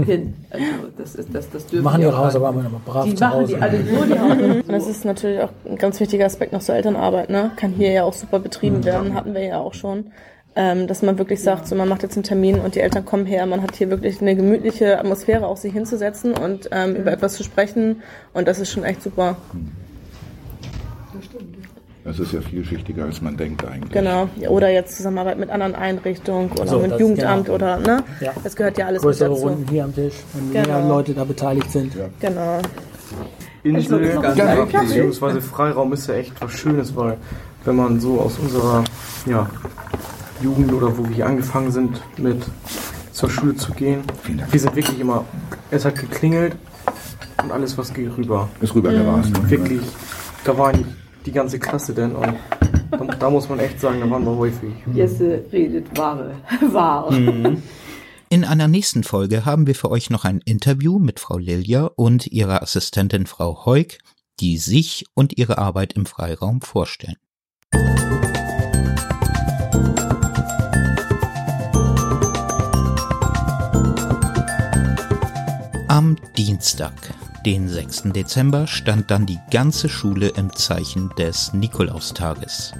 hin. 0.04 0.34
Also 0.50 0.64
das 0.98 1.14
ist 1.14 1.34
das, 1.34 1.48
das 1.50 1.66
dürfen 1.66 1.84
Machen 1.84 2.00
die 2.00 2.06
ihre 2.06 2.14
auch 2.18 2.24
Hausaufgaben 2.26 2.60
immer 2.60 2.80
brav 2.84 3.04
Die 3.04 3.14
zu 3.14 3.24
machen 3.24 3.34
Hause. 3.40 3.54
die 3.56 3.62
alle 3.62 3.78
nur 3.80 4.06
die 4.06 4.12
Hausaufgaben. 4.20 4.60
Und 4.60 4.68
das 4.72 4.86
ist 4.88 5.04
natürlich 5.06 5.40
auch 5.40 5.48
ein 5.68 5.76
ganz 5.76 6.00
wichtiger 6.00 6.26
Aspekt 6.26 6.52
noch 6.52 6.60
zur 6.60 6.74
Elternarbeit, 6.74 7.30
ne? 7.30 7.50
Kann 7.56 7.70
hier 7.72 7.92
ja 7.92 8.04
auch 8.04 8.12
super 8.12 8.38
betrieben 8.40 8.84
werden, 8.84 9.11
hatten 9.14 9.34
wir 9.34 9.42
ja 9.44 9.58
auch 9.58 9.74
schon. 9.74 10.12
Ähm, 10.54 10.86
dass 10.86 11.00
man 11.00 11.16
wirklich 11.16 11.42
sagt, 11.42 11.66
so 11.66 11.74
man 11.74 11.88
macht 11.88 12.02
jetzt 12.02 12.14
einen 12.14 12.24
Termin 12.24 12.60
und 12.60 12.74
die 12.74 12.80
Eltern 12.80 13.06
kommen 13.06 13.24
her, 13.24 13.46
man 13.46 13.62
hat 13.62 13.74
hier 13.74 13.88
wirklich 13.88 14.20
eine 14.20 14.36
gemütliche 14.36 14.98
Atmosphäre, 14.98 15.46
auch 15.46 15.56
sich 15.56 15.72
hinzusetzen 15.72 16.34
und 16.34 16.68
ähm, 16.72 16.94
über 16.94 17.10
etwas 17.10 17.32
zu 17.34 17.42
sprechen 17.42 18.02
und 18.34 18.46
das 18.46 18.58
ist 18.58 18.70
schon 18.70 18.84
echt 18.84 19.02
super. 19.02 19.36
Das 22.04 22.18
ist 22.18 22.32
ja 22.32 22.40
vielschichtiger, 22.40 23.04
als 23.04 23.22
man 23.22 23.36
denkt 23.36 23.64
eigentlich. 23.64 23.92
Genau. 23.92 24.28
Ja, 24.36 24.50
Oder 24.50 24.70
jetzt 24.70 24.96
Zusammenarbeit 24.96 25.38
mit 25.38 25.50
anderen 25.50 25.74
Einrichtungen 25.76 26.50
oder 26.52 26.66
So, 26.66 26.80
mit 26.80 26.98
Jugendamt 26.98 27.44
genau. 27.46 27.54
oder 27.54 27.78
ne? 27.78 28.02
Ja. 28.20 28.32
Das 28.42 28.56
gehört 28.56 28.76
ja 28.76 28.86
alles 28.86 29.02
Größere 29.02 29.30
mit 29.30 29.38
dazu. 29.38 29.48
Runden 29.48 29.68
hier 29.70 29.84
am 29.84 29.94
Tisch, 29.94 30.14
wenn 30.34 30.52
Genau. 30.52 30.78
mehr 30.80 30.88
Leute 30.88 31.14
da 31.14 31.22
beteiligt 31.24 31.70
sind. 31.70 31.92
Genau. 32.20 32.58
Insel, 33.62 34.18
ganz 34.20 34.72
beziehungsweise 34.72 35.40
Freiraum 35.40 35.92
ist 35.92 36.08
ja 36.08 36.14
echt 36.14 36.32
was 36.40 36.50
Schönes, 36.52 36.96
weil 36.96 37.16
wenn 37.64 37.76
man 37.76 38.00
so 38.00 38.20
aus 38.20 38.38
unserer 38.38 38.84
ja, 39.26 39.48
Jugend 40.42 40.72
oder 40.72 40.96
wo 40.96 41.08
wir 41.08 41.14
hier 41.14 41.26
angefangen 41.26 41.70
sind, 41.70 42.00
mit 42.18 42.42
zur 43.12 43.30
Schule 43.30 43.54
zu 43.54 43.72
gehen, 43.72 44.02
Vielen 44.22 44.38
Dank. 44.38 44.52
wir 44.52 44.60
sind 44.60 44.74
wirklich 44.74 44.98
immer, 44.98 45.24
es 45.70 45.84
hat 45.84 45.96
geklingelt 45.96 46.56
und 47.42 47.52
alles 47.52 47.76
was 47.78 47.92
geht 47.92 48.16
rüber. 48.16 48.48
Ist 48.60 48.74
rübergerast. 48.74 49.36
Und 49.36 49.50
wirklich, 49.50 49.82
da 50.44 50.56
war 50.56 50.72
die 51.24 51.32
ganze 51.32 51.58
Klasse 51.58 51.92
denn 51.94 52.16
und 52.16 52.34
da, 52.90 53.04
da 53.04 53.30
muss 53.30 53.48
man 53.48 53.58
echt 53.58 53.80
sagen, 53.80 54.00
da 54.00 54.10
waren 54.10 54.24
wir 54.24 54.36
häufig. 54.36 54.72
Jesse 54.92 55.44
redet 55.52 55.96
wahre, 55.96 56.34
wahr. 56.72 57.10
In 58.28 58.44
einer 58.44 58.68
nächsten 58.68 59.04
Folge 59.04 59.44
haben 59.44 59.66
wir 59.66 59.74
für 59.74 59.90
euch 59.90 60.10
noch 60.10 60.24
ein 60.24 60.40
Interview 60.44 60.98
mit 60.98 61.20
Frau 61.20 61.38
Lilja 61.38 61.84
und 61.84 62.26
ihrer 62.26 62.62
Assistentin 62.62 63.26
Frau 63.26 63.66
Heuk, 63.66 63.98
die 64.40 64.56
sich 64.56 65.04
und 65.14 65.38
ihre 65.38 65.58
Arbeit 65.58 65.92
im 65.92 66.06
Freiraum 66.06 66.62
vorstellen. 66.62 67.16
Dienstag, 76.36 76.92
den 77.44 77.68
6. 77.68 78.04
Dezember, 78.14 78.66
stand 78.66 79.10
dann 79.10 79.26
die 79.26 79.38
ganze 79.50 79.88
Schule 79.88 80.28
im 80.28 80.54
Zeichen 80.54 81.10
des 81.18 81.52
Nikolaustages. 81.52 82.72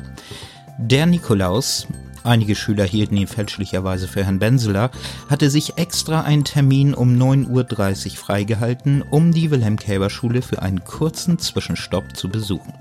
Der 0.78 1.06
Nikolaus, 1.06 1.86
einige 2.24 2.54
Schüler 2.54 2.84
hielten 2.84 3.16
ihn 3.16 3.26
fälschlicherweise 3.26 4.08
für 4.08 4.24
Herrn 4.24 4.38
Benseler, 4.38 4.90
hatte 5.28 5.50
sich 5.50 5.78
extra 5.78 6.22
einen 6.22 6.44
Termin 6.44 6.94
um 6.94 7.16
9.30 7.16 8.06
Uhr 8.06 8.16
freigehalten, 8.16 9.02
um 9.02 9.32
die 9.32 9.50
Wilhelm-Käber-Schule 9.50 10.42
für 10.42 10.62
einen 10.62 10.84
kurzen 10.84 11.38
Zwischenstopp 11.38 12.16
zu 12.16 12.28
besuchen. 12.28 12.72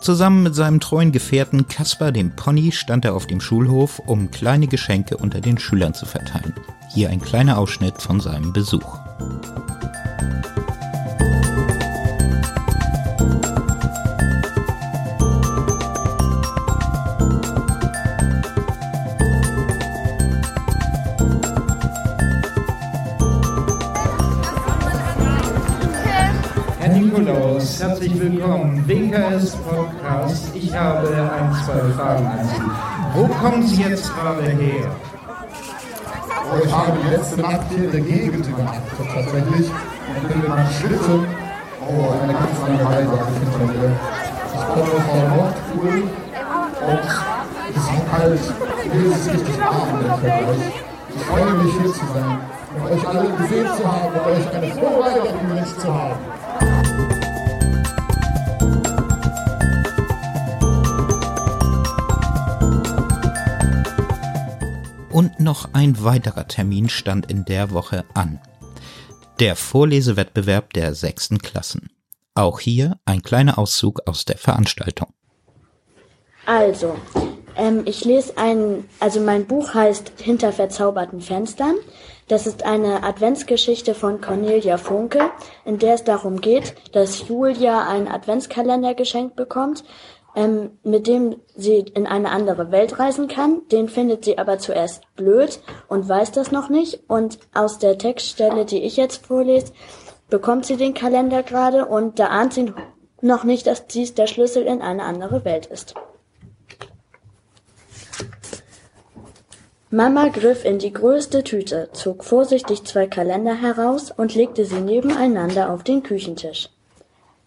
Zusammen 0.00 0.44
mit 0.44 0.54
seinem 0.54 0.80
treuen 0.80 1.12
Gefährten 1.12 1.66
Kaspar 1.66 2.12
dem 2.12 2.34
Pony 2.36 2.72
stand 2.72 3.04
er 3.04 3.14
auf 3.14 3.26
dem 3.26 3.40
Schulhof, 3.40 3.98
um 3.98 4.30
kleine 4.30 4.68
Geschenke 4.68 5.16
unter 5.16 5.40
den 5.40 5.58
Schülern 5.58 5.94
zu 5.94 6.06
verteilen. 6.06 6.54
Hier 6.94 7.10
ein 7.10 7.20
kleiner 7.20 7.58
Ausschnitt 7.58 8.00
von 8.00 8.20
seinem 8.20 8.52
Besuch. 8.52 9.07
Herr 9.18 9.26
Nikolaus, 26.90 27.82
herzlich 27.82 28.20
willkommen. 28.20 28.86
WKS 28.86 29.56
Podcast. 29.56 30.54
Ich 30.54 30.72
habe 30.72 31.08
ein, 31.08 31.52
zwei 31.64 31.80
Fragen 31.92 32.26
an 32.26 32.38
Sie. 32.44 32.62
Wo 33.14 33.26
kommen 33.26 33.66
Sie 33.66 33.82
jetzt 33.82 34.14
gerade 34.14 34.42
her? 34.42 34.90
Oh, 36.50 36.64
ich 36.64 36.72
habe 36.72 36.92
die 37.04 37.10
letzte 37.10 37.40
Nacht 37.40 37.60
hier 37.68 37.84
in 37.84 37.92
der 37.92 38.00
Gegend 38.00 38.46
übernachtet 38.46 39.06
tatsächlich 39.12 39.70
und 39.70 40.28
bin 40.28 40.38
mit 40.40 40.48
meinem 40.48 40.70
Schlitten, 40.70 41.26
oh, 41.80 42.14
eine 42.22 42.32
ganz 42.32 42.58
lange 42.62 42.84
Reise 42.86 43.10
habe 43.10 43.30
ich 43.32 43.38
hinter 43.38 43.66
mir. 43.72 43.92
Ich 44.54 44.64
komme 44.66 44.96
vom 45.08 45.20
Nordpol 45.36 46.02
und 46.86 47.00
es 47.68 47.76
ist 47.76 48.10
kalt, 48.10 48.40
hier 48.92 49.06
ist 49.10 49.26
es 49.26 49.32
richtig 49.34 49.56
warm 49.60 50.00
im 50.00 50.06
Vergleich. 50.06 50.72
Ich 51.14 51.22
freue 51.24 51.52
mich 51.52 51.72
hier 51.74 51.92
zu 51.92 52.06
sein 52.14 52.40
und 52.76 52.82
euch 52.92 53.08
alle 53.08 53.28
gesehen 53.28 53.68
zu 53.76 53.92
haben 53.92 54.06
und 54.06 54.26
euch 54.26 54.54
eine 54.54 54.68
frohe 54.72 55.00
Weihnachten 55.00 55.80
zu 55.80 55.94
haben. 55.94 56.37
Und 65.10 65.40
noch 65.40 65.70
ein 65.72 66.02
weiterer 66.04 66.46
Termin 66.48 66.88
stand 66.88 67.30
in 67.30 67.44
der 67.44 67.70
Woche 67.70 68.04
an. 68.14 68.40
Der 69.40 69.56
Vorlesewettbewerb 69.56 70.72
der 70.74 70.94
sechsten 70.94 71.38
Klassen. 71.38 71.90
Auch 72.34 72.60
hier 72.60 72.98
ein 73.04 73.22
kleiner 73.22 73.58
Auszug 73.58 74.00
aus 74.06 74.24
der 74.24 74.36
Veranstaltung. 74.36 75.08
Also, 76.44 76.96
ähm, 77.56 77.82
ich 77.86 78.04
lese 78.04 78.36
ein, 78.36 78.88
also 79.00 79.20
mein 79.20 79.46
Buch 79.46 79.74
heißt 79.74 80.12
Hinter 80.18 80.52
verzauberten 80.52 81.20
Fenstern. 81.20 81.74
Das 82.28 82.46
ist 82.46 82.64
eine 82.64 83.02
Adventsgeschichte 83.02 83.94
von 83.94 84.20
Cornelia 84.20 84.76
Funke, 84.76 85.30
in 85.64 85.78
der 85.78 85.94
es 85.94 86.04
darum 86.04 86.40
geht, 86.40 86.74
dass 86.92 87.26
Julia 87.26 87.88
einen 87.88 88.06
Adventskalender 88.06 88.94
geschenkt 88.94 89.34
bekommt, 89.34 89.82
ähm, 90.38 90.78
mit 90.84 91.08
dem 91.08 91.34
sie 91.56 91.78
in 91.78 92.06
eine 92.06 92.30
andere 92.30 92.70
Welt 92.70 93.00
reisen 93.00 93.26
kann. 93.26 93.62
Den 93.72 93.88
findet 93.88 94.24
sie 94.24 94.38
aber 94.38 94.58
zuerst 94.60 95.02
blöd 95.16 95.58
und 95.88 96.08
weiß 96.08 96.30
das 96.30 96.52
noch 96.52 96.68
nicht. 96.68 97.00
Und 97.08 97.40
aus 97.54 97.80
der 97.80 97.98
Textstelle, 97.98 98.64
die 98.64 98.84
ich 98.84 98.96
jetzt 98.96 99.26
vorlese, 99.26 99.72
bekommt 100.30 100.64
sie 100.64 100.76
den 100.76 100.94
Kalender 100.94 101.42
gerade 101.42 101.86
und 101.86 102.20
da 102.20 102.26
ahnt 102.28 102.54
sie 102.54 102.72
noch 103.20 103.42
nicht, 103.42 103.66
dass 103.66 103.88
dies 103.88 104.14
der 104.14 104.28
Schlüssel 104.28 104.62
in 104.62 104.80
eine 104.80 105.02
andere 105.02 105.44
Welt 105.44 105.66
ist. 105.66 105.96
Mama 109.90 110.28
griff 110.28 110.64
in 110.64 110.78
die 110.78 110.92
größte 110.92 111.42
Tüte, 111.42 111.88
zog 111.94 112.22
vorsichtig 112.22 112.84
zwei 112.84 113.08
Kalender 113.08 113.54
heraus 113.54 114.12
und 114.16 114.36
legte 114.36 114.64
sie 114.64 114.80
nebeneinander 114.80 115.72
auf 115.72 115.82
den 115.82 116.04
Küchentisch. 116.04 116.68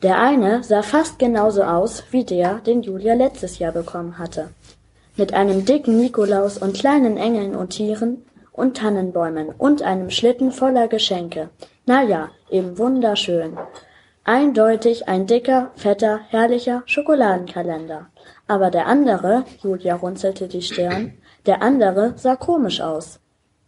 Der 0.03 0.19
eine 0.19 0.63
sah 0.63 0.81
fast 0.81 1.19
genauso 1.19 1.61
aus 1.61 2.03
wie 2.09 2.23
der, 2.23 2.55
den 2.55 2.81
Julia 2.81 3.13
letztes 3.13 3.59
Jahr 3.59 3.71
bekommen 3.71 4.17
hatte. 4.17 4.49
Mit 5.15 5.33
einem 5.33 5.63
dicken 5.63 5.97
Nikolaus 5.97 6.57
und 6.57 6.73
kleinen 6.73 7.17
Engeln 7.17 7.55
und 7.55 7.69
Tieren 7.69 8.25
und 8.51 8.77
Tannenbäumen 8.77 9.49
und 9.49 9.83
einem 9.83 10.09
Schlitten 10.09 10.51
voller 10.51 10.87
Geschenke. 10.87 11.49
Na 11.85 12.01
ja, 12.01 12.29
eben 12.49 12.79
wunderschön. 12.79 13.57
Eindeutig 14.23 15.07
ein 15.07 15.27
dicker, 15.27 15.71
fetter, 15.75 16.21
herrlicher 16.29 16.81
Schokoladenkalender. 16.87 18.07
Aber 18.47 18.71
der 18.71 18.87
andere, 18.87 19.45
Julia 19.61 19.95
runzelte 19.95 20.47
die 20.47 20.63
Stirn, 20.63 21.13
der 21.45 21.61
andere 21.61 22.13
sah 22.17 22.35
komisch 22.35 22.81
aus. 22.81 23.19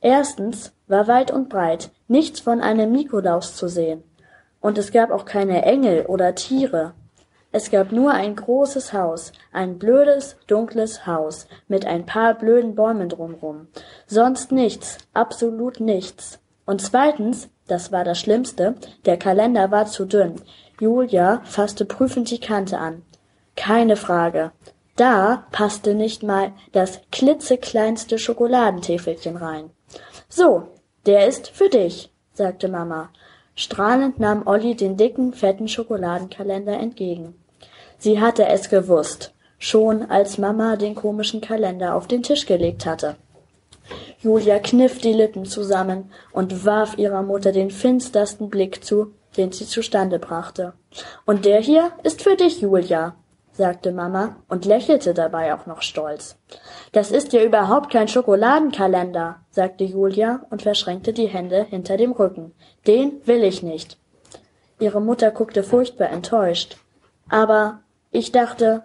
Erstens 0.02 0.74
war 0.88 1.08
weit 1.08 1.32
und 1.32 1.50
breit 1.50 1.92
nichts 2.08 2.40
von 2.40 2.60
einem 2.60 2.92
Nikolaus 2.92 3.56
zu 3.56 3.68
sehen. 3.68 4.04
Und 4.64 4.78
es 4.78 4.94
gab 4.94 5.12
auch 5.12 5.26
keine 5.26 5.64
Engel 5.64 6.06
oder 6.06 6.36
Tiere. 6.36 6.94
Es 7.52 7.70
gab 7.70 7.92
nur 7.92 8.14
ein 8.14 8.34
großes 8.34 8.94
Haus, 8.94 9.34
ein 9.52 9.78
blödes, 9.78 10.38
dunkles 10.48 11.06
Haus 11.06 11.48
mit 11.68 11.86
ein 11.86 12.06
paar 12.06 12.34
blöden 12.34 12.74
Bäumen 12.74 13.10
drumrum. 13.10 13.68
Sonst 14.08 14.54
nichts, 14.54 15.00
absolut 15.14 15.82
nichts. 15.82 16.40
Und 16.66 16.82
zweitens, 16.82 17.50
das 17.68 17.92
war 17.92 18.06
das 18.06 18.22
Schlimmste, 18.22 18.76
der 19.06 19.18
Kalender 19.18 19.70
war 19.70 19.86
zu 19.86 20.06
dünn. 20.06 20.36
Julia 20.80 21.42
fasste 21.44 21.84
prüfend 21.84 22.32
die 22.32 22.40
Kante 22.40 22.78
an. 22.78 23.04
Keine 23.58 23.98
Frage. 23.98 24.54
Da 24.96 25.46
passte 25.52 25.94
nicht 25.94 26.24
mal 26.24 26.54
das 26.72 27.02
klitzekleinste 27.12 28.18
Schokoladentäfelchen 28.18 29.36
rein. 29.36 29.72
So, 30.30 30.70
der 31.06 31.28
ist 31.28 31.50
für 31.50 31.68
dich, 31.68 32.14
sagte 32.32 32.70
Mama. 32.70 33.10
Strahlend 33.56 34.20
nahm 34.20 34.48
Olli 34.48 34.76
den 34.76 34.98
dicken, 34.98 35.34
fetten 35.34 35.68
Schokoladenkalender 35.68 36.74
entgegen. 36.80 37.36
Sie 38.00 38.20
hatte 38.20 38.48
es 38.48 38.70
gewusst, 38.70 39.34
schon 39.60 40.10
als 40.10 40.38
Mama 40.38 40.76
den 40.76 40.96
komischen 40.96 41.40
Kalender 41.40 41.96
auf 41.96 42.08
den 42.08 42.24
Tisch 42.24 42.46
gelegt 42.46 42.86
hatte. 42.86 43.16
Julia 44.22 44.60
kniff 44.60 45.00
die 45.00 45.14
Lippen 45.14 45.46
zusammen 45.46 46.12
und 46.32 46.66
warf 46.66 46.98
ihrer 46.98 47.22
Mutter 47.22 47.52
den 47.52 47.70
finstersten 47.70 48.50
Blick 48.50 48.84
zu, 48.84 49.14
den 49.38 49.52
sie 49.52 49.66
zustande 49.66 50.20
brachte. 50.20 50.74
Und 51.26 51.46
der 51.46 51.60
hier 51.60 51.92
ist 52.04 52.22
für 52.22 52.36
dich, 52.36 52.62
Julia, 52.62 53.16
sagte 53.54 53.92
Mama 53.92 54.36
und 54.50 54.66
lächelte 54.66 55.14
dabei 55.14 55.54
auch 55.54 55.66
noch 55.66 55.82
stolz. 55.82 56.36
Das 56.92 57.12
ist 57.12 57.34
ja 57.34 57.44
überhaupt 57.44 57.92
kein 57.92 58.08
Schokoladenkalender, 58.08 59.38
sagte 59.52 59.84
Julia 59.84 60.46
und 60.50 60.64
verschränkte 60.64 61.14
die 61.14 61.28
Hände 61.28 61.64
hinter 61.64 61.96
dem 61.98 62.12
Rücken. 62.12 62.54
Den 62.88 63.22
will 63.26 63.44
ich 63.44 63.64
nicht. 63.64 63.98
Ihre 64.80 65.02
Mutter 65.02 65.32
guckte 65.32 65.64
furchtbar 65.64 66.10
enttäuscht. 66.10 66.78
Aber 67.30 67.80
ich 68.12 68.32
dachte, 68.32 68.84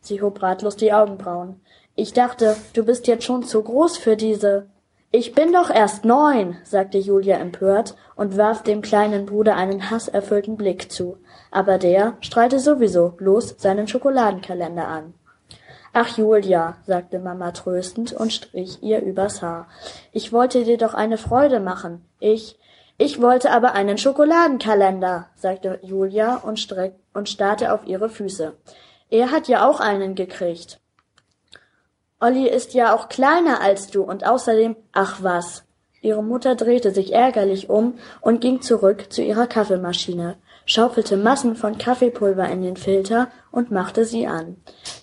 sie 0.00 0.20
hob 0.20 0.42
ratlos 0.42 0.76
die 0.76 0.92
Augenbrauen. 0.92 1.60
Ich 1.94 2.12
dachte, 2.12 2.56
du 2.74 2.84
bist 2.84 3.06
jetzt 3.06 3.24
schon 3.24 3.44
zu 3.44 3.62
groß 3.62 3.96
für 3.98 4.16
diese. 4.16 4.66
Ich 5.10 5.34
bin 5.34 5.52
doch 5.52 5.70
erst 5.70 6.04
neun, 6.04 6.58
sagte 6.64 6.98
Julia 6.98 7.38
empört 7.38 7.96
und 8.14 8.36
warf 8.36 8.62
dem 8.62 8.82
kleinen 8.82 9.24
Bruder 9.26 9.56
einen 9.56 9.90
hasserfüllten 9.90 10.56
Blick 10.56 10.92
zu 10.92 11.16
aber 11.50 11.78
der 11.78 12.16
strahlte 12.20 12.58
sowieso 12.58 13.10
bloß 13.10 13.56
seinen 13.58 13.88
Schokoladenkalender 13.88 14.86
an. 14.86 15.14
Ach 15.92 16.16
Julia, 16.18 16.76
sagte 16.86 17.18
Mama 17.18 17.52
tröstend 17.52 18.12
und 18.12 18.32
strich 18.32 18.82
ihr 18.82 19.00
übers 19.02 19.42
Haar. 19.42 19.68
Ich 20.12 20.32
wollte 20.32 20.64
dir 20.64 20.76
doch 20.76 20.94
eine 20.94 21.16
Freude 21.16 21.60
machen. 21.60 22.04
Ich, 22.20 22.58
ich 22.98 23.22
wollte 23.22 23.50
aber 23.50 23.72
einen 23.72 23.96
Schokoladenkalender, 23.96 25.28
sagte 25.34 25.80
Julia 25.82 26.36
und, 26.36 26.60
streck, 26.60 26.94
und 27.14 27.28
starrte 27.28 27.72
auf 27.72 27.86
ihre 27.86 28.10
Füße. 28.10 28.54
Er 29.10 29.30
hat 29.30 29.48
ja 29.48 29.66
auch 29.66 29.80
einen 29.80 30.14
gekriegt. 30.14 30.78
Olli 32.20 32.48
ist 32.48 32.74
ja 32.74 32.94
auch 32.94 33.08
kleiner 33.08 33.60
als 33.60 33.88
du 33.88 34.02
und 34.02 34.26
außerdem, 34.26 34.76
ach 34.92 35.22
was. 35.22 35.64
Ihre 36.00 36.22
Mutter 36.22 36.54
drehte 36.54 36.92
sich 36.92 37.12
ärgerlich 37.12 37.70
um 37.70 37.94
und 38.20 38.40
ging 38.40 38.60
zurück 38.60 39.12
zu 39.12 39.22
ihrer 39.22 39.46
Kaffeemaschine 39.46 40.36
schaufelte 40.68 41.16
Massen 41.16 41.56
von 41.56 41.78
Kaffeepulver 41.78 42.46
in 42.48 42.62
den 42.62 42.76
Filter 42.76 43.28
und 43.50 43.70
machte 43.70 44.04
sie 44.04 44.26
an. 44.26 44.58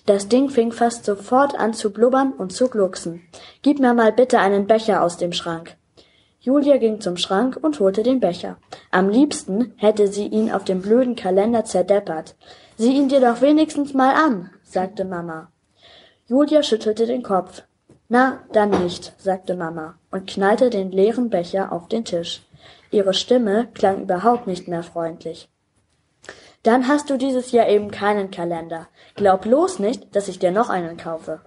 Das 0.06 0.28
Ding 0.28 0.48
fing 0.48 0.70
fast 0.70 1.04
sofort 1.04 1.58
an 1.58 1.74
zu 1.74 1.92
blubbern 1.92 2.32
und 2.32 2.52
zu 2.52 2.68
glucksen. 2.68 3.22
Gib 3.62 3.80
mir 3.80 3.92
mal 3.92 4.12
bitte 4.12 4.38
einen 4.38 4.68
Becher 4.68 5.02
aus 5.02 5.16
dem 5.16 5.32
Schrank. 5.32 5.76
Julia 6.38 6.76
ging 6.76 7.00
zum 7.00 7.16
Schrank 7.16 7.58
und 7.60 7.80
holte 7.80 8.04
den 8.04 8.20
Becher. 8.20 8.58
Am 8.92 9.08
liebsten 9.08 9.74
hätte 9.76 10.06
sie 10.06 10.28
ihn 10.28 10.52
auf 10.52 10.62
dem 10.62 10.80
blöden 10.80 11.16
Kalender 11.16 11.64
zerdeppert. 11.64 12.36
Sieh 12.76 12.92
ihn 12.92 13.08
dir 13.08 13.20
doch 13.20 13.40
wenigstens 13.40 13.92
mal 13.92 14.14
an, 14.14 14.50
sagte 14.62 15.04
Mama. 15.04 15.50
Julia 16.28 16.64
schüttelte 16.64 17.06
den 17.06 17.22
Kopf. 17.22 17.62
Na, 18.08 18.40
dann 18.52 18.70
nicht, 18.70 19.12
sagte 19.18 19.54
Mama 19.54 19.94
und 20.10 20.26
knallte 20.26 20.70
den 20.70 20.90
leeren 20.90 21.30
Becher 21.30 21.72
auf 21.72 21.86
den 21.86 22.04
Tisch. 22.04 22.42
Ihre 22.90 23.14
Stimme 23.14 23.68
klang 23.74 24.02
überhaupt 24.02 24.48
nicht 24.48 24.66
mehr 24.66 24.82
freundlich. 24.82 25.48
Dann 26.64 26.88
hast 26.88 27.10
du 27.10 27.16
dieses 27.16 27.52
Jahr 27.52 27.68
eben 27.68 27.92
keinen 27.92 28.32
Kalender. 28.32 28.88
Glaub 29.14 29.42
bloß 29.42 29.78
nicht, 29.78 30.16
dass 30.16 30.26
ich 30.26 30.40
dir 30.40 30.50
noch 30.50 30.68
einen 30.68 30.96
kaufe. 30.96 31.42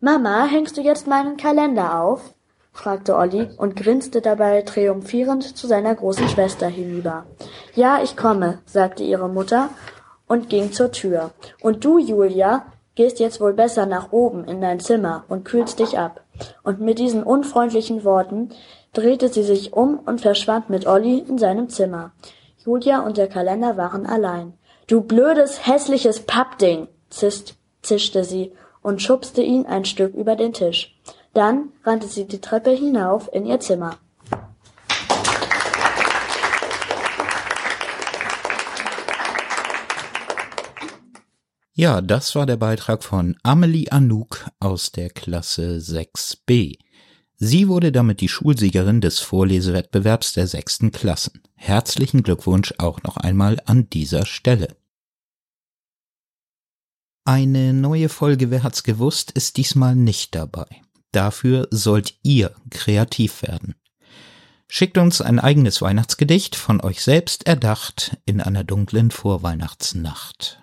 Mama, 0.00 0.46
hängst 0.46 0.78
du 0.78 0.80
jetzt 0.80 1.06
meinen 1.06 1.36
Kalender 1.36 2.00
auf? 2.00 2.34
fragte 2.72 3.14
Olli 3.14 3.50
und 3.58 3.76
grinste 3.76 4.22
dabei 4.22 4.62
triumphierend 4.62 5.56
zu 5.56 5.66
seiner 5.66 5.94
großen 5.94 6.28
Schwester 6.28 6.68
hinüber. 6.68 7.26
Ja, 7.74 8.02
ich 8.02 8.16
komme, 8.16 8.60
sagte 8.64 9.02
ihre 9.02 9.28
Mutter 9.28 9.68
und 10.26 10.48
ging 10.48 10.72
zur 10.72 10.92
Tür. 10.92 11.32
Und 11.60 11.84
du, 11.84 11.98
Julia, 11.98 12.64
gehst 12.98 13.20
jetzt 13.20 13.40
wohl 13.40 13.52
besser 13.52 13.86
nach 13.86 14.10
oben 14.10 14.44
in 14.44 14.60
dein 14.60 14.80
Zimmer 14.80 15.22
und 15.28 15.44
kühlst 15.44 15.78
dich 15.78 16.00
ab. 16.00 16.24
Und 16.64 16.80
mit 16.80 16.98
diesen 16.98 17.22
unfreundlichen 17.22 18.02
Worten 18.02 18.48
drehte 18.92 19.28
sie 19.28 19.44
sich 19.44 19.72
um 19.72 20.00
und 20.00 20.20
verschwand 20.20 20.68
mit 20.68 20.84
Olli 20.84 21.18
in 21.20 21.38
seinem 21.38 21.68
Zimmer. 21.68 22.10
Julia 22.66 22.98
und 22.98 23.16
der 23.16 23.28
Kalender 23.28 23.76
waren 23.76 24.04
allein. 24.04 24.54
Du 24.88 25.00
blödes, 25.00 25.64
hässliches 25.64 26.26
Pappding, 26.26 26.88
zischt, 27.08 27.54
zischte 27.82 28.24
sie 28.24 28.50
und 28.82 29.00
schubste 29.00 29.42
ihn 29.42 29.64
ein 29.64 29.84
Stück 29.84 30.12
über 30.14 30.34
den 30.34 30.52
Tisch. 30.52 30.98
Dann 31.34 31.68
rannte 31.84 32.08
sie 32.08 32.24
die 32.24 32.40
Treppe 32.40 32.70
hinauf 32.70 33.32
in 33.32 33.46
ihr 33.46 33.60
Zimmer. 33.60 33.94
Ja, 41.78 42.00
das 42.00 42.34
war 42.34 42.44
der 42.44 42.56
Beitrag 42.56 43.04
von 43.04 43.36
Amelie 43.44 43.92
Anouk 43.92 44.50
aus 44.58 44.90
der 44.90 45.10
Klasse 45.10 45.76
6b. 45.76 46.76
Sie 47.36 47.68
wurde 47.68 47.92
damit 47.92 48.20
die 48.20 48.28
Schulsiegerin 48.28 49.00
des 49.00 49.20
Vorlesewettbewerbs 49.20 50.32
der 50.32 50.48
sechsten 50.48 50.90
Klassen. 50.90 51.40
Herzlichen 51.54 52.24
Glückwunsch 52.24 52.74
auch 52.78 53.04
noch 53.04 53.16
einmal 53.16 53.62
an 53.66 53.88
dieser 53.90 54.26
Stelle. 54.26 54.76
Eine 57.24 57.72
neue 57.72 58.08
Folge 58.08 58.50
Wer 58.50 58.64
hat's 58.64 58.82
gewusst 58.82 59.30
ist 59.30 59.56
diesmal 59.56 59.94
nicht 59.94 60.34
dabei. 60.34 60.66
Dafür 61.12 61.68
sollt 61.70 62.18
ihr 62.24 62.56
kreativ 62.70 63.42
werden. 63.42 63.76
Schickt 64.66 64.98
uns 64.98 65.20
ein 65.20 65.38
eigenes 65.38 65.80
Weihnachtsgedicht 65.80 66.56
von 66.56 66.80
euch 66.80 67.04
selbst 67.04 67.46
erdacht 67.46 68.16
in 68.26 68.40
einer 68.40 68.64
dunklen 68.64 69.12
Vorweihnachtsnacht. 69.12 70.60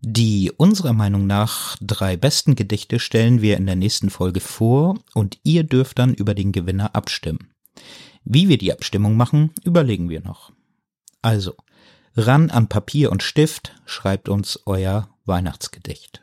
Die 0.00 0.52
unserer 0.56 0.92
Meinung 0.92 1.26
nach 1.26 1.76
drei 1.80 2.16
besten 2.16 2.54
Gedichte 2.54 3.00
stellen 3.00 3.42
wir 3.42 3.56
in 3.56 3.66
der 3.66 3.74
nächsten 3.74 4.10
Folge 4.10 4.40
vor 4.40 4.98
und 5.14 5.38
ihr 5.42 5.64
dürft 5.64 5.98
dann 5.98 6.14
über 6.14 6.34
den 6.34 6.52
Gewinner 6.52 6.94
abstimmen. 6.94 7.50
Wie 8.24 8.48
wir 8.48 8.58
die 8.58 8.72
Abstimmung 8.72 9.16
machen, 9.16 9.50
überlegen 9.64 10.08
wir 10.08 10.20
noch. 10.20 10.52
Also, 11.20 11.54
ran 12.16 12.50
an 12.50 12.68
Papier 12.68 13.10
und 13.10 13.22
Stift, 13.22 13.74
schreibt 13.86 14.28
uns 14.28 14.60
euer 14.66 15.08
Weihnachtsgedicht. 15.24 16.22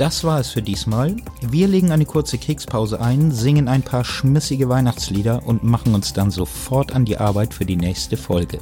Das 0.00 0.24
war 0.24 0.40
es 0.40 0.48
für 0.48 0.62
diesmal. 0.62 1.14
Wir 1.42 1.68
legen 1.68 1.92
eine 1.92 2.06
kurze 2.06 2.38
Kekspause 2.38 3.02
ein, 3.02 3.30
singen 3.32 3.68
ein 3.68 3.82
paar 3.82 4.02
schmissige 4.02 4.70
Weihnachtslieder 4.70 5.42
und 5.44 5.62
machen 5.62 5.94
uns 5.94 6.14
dann 6.14 6.30
sofort 6.30 6.92
an 6.92 7.04
die 7.04 7.18
Arbeit 7.18 7.52
für 7.52 7.66
die 7.66 7.76
nächste 7.76 8.16
Folge, 8.16 8.60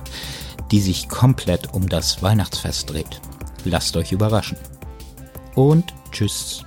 die 0.72 0.80
sich 0.80 1.08
komplett 1.08 1.72
um 1.74 1.88
das 1.88 2.24
Weihnachtsfest 2.24 2.90
dreht. 2.90 3.20
Lasst 3.62 3.96
euch 3.96 4.10
überraschen. 4.10 4.58
Und 5.54 5.94
tschüss. 6.10 6.64